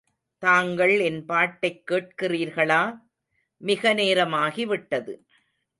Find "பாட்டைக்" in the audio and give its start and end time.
1.25-1.83